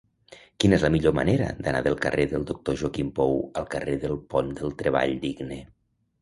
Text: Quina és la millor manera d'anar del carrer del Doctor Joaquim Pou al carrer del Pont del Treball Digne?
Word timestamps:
Quina 0.63 0.77
és 0.77 0.85
la 0.85 0.89
millor 0.93 1.13
manera 1.17 1.49
d'anar 1.67 1.81
del 1.87 1.97
carrer 2.05 2.25
del 2.31 2.47
Doctor 2.53 2.79
Joaquim 2.83 3.11
Pou 3.21 3.37
al 3.61 3.69
carrer 3.75 3.95
del 4.07 4.17
Pont 4.35 4.51
del 4.63 4.75
Treball 4.81 5.15
Digne? 5.29 5.61